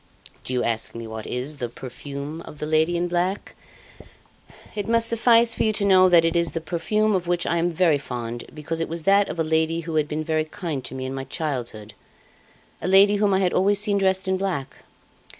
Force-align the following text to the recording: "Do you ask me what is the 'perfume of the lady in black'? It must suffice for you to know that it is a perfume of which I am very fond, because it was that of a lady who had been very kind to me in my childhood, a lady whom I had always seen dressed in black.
"Do 0.43 0.51
you 0.53 0.63
ask 0.63 0.95
me 0.95 1.05
what 1.05 1.27
is 1.27 1.57
the 1.57 1.69
'perfume 1.69 2.41
of 2.41 2.57
the 2.57 2.65
lady 2.65 2.97
in 2.97 3.07
black'? 3.07 3.53
It 4.73 4.87
must 4.87 5.07
suffice 5.07 5.53
for 5.53 5.61
you 5.63 5.71
to 5.73 5.85
know 5.85 6.09
that 6.09 6.25
it 6.25 6.35
is 6.35 6.55
a 6.55 6.59
perfume 6.59 7.13
of 7.13 7.27
which 7.27 7.45
I 7.45 7.57
am 7.57 7.69
very 7.69 7.99
fond, 7.99 8.45
because 8.51 8.79
it 8.79 8.89
was 8.89 9.03
that 9.03 9.29
of 9.29 9.39
a 9.39 9.43
lady 9.43 9.81
who 9.81 9.93
had 9.97 10.07
been 10.07 10.23
very 10.23 10.45
kind 10.45 10.83
to 10.85 10.95
me 10.95 11.05
in 11.05 11.13
my 11.13 11.25
childhood, 11.25 11.93
a 12.81 12.87
lady 12.87 13.17
whom 13.17 13.31
I 13.31 13.41
had 13.41 13.53
always 13.53 13.79
seen 13.79 13.99
dressed 13.99 14.27
in 14.27 14.37
black. 14.37 14.77